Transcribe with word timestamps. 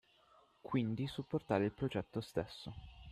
Quindi 0.61 1.05
supportare 1.05 1.65
il 1.65 1.73
progetto 1.73 2.21
stesso. 2.21 2.73